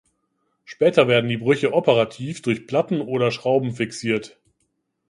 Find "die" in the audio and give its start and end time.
1.29-1.37